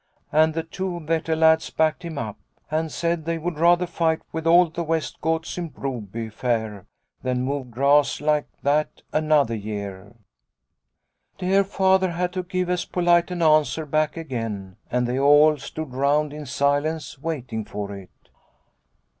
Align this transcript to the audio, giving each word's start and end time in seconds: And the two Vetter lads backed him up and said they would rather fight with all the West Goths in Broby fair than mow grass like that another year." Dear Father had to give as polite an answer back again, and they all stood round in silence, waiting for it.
And 0.31 0.55
the 0.55 0.63
two 0.63 0.99
Vetter 1.01 1.37
lads 1.37 1.69
backed 1.69 2.01
him 2.03 2.17
up 2.17 2.39
and 2.71 2.91
said 2.91 3.23
they 3.23 3.37
would 3.37 3.59
rather 3.59 3.85
fight 3.85 4.19
with 4.31 4.47
all 4.47 4.67
the 4.67 4.81
West 4.83 5.21
Goths 5.21 5.59
in 5.59 5.67
Broby 5.69 6.27
fair 6.29 6.87
than 7.21 7.43
mow 7.45 7.63
grass 7.63 8.19
like 8.19 8.47
that 8.63 9.03
another 9.13 9.53
year." 9.53 10.15
Dear 11.37 11.63
Father 11.63 12.09
had 12.13 12.33
to 12.33 12.41
give 12.41 12.67
as 12.67 12.83
polite 12.85 13.29
an 13.29 13.43
answer 13.43 13.85
back 13.85 14.17
again, 14.17 14.77
and 14.89 15.05
they 15.05 15.19
all 15.19 15.57
stood 15.59 15.93
round 15.93 16.33
in 16.33 16.47
silence, 16.47 17.19
waiting 17.19 17.63
for 17.63 17.93
it. 17.95 18.09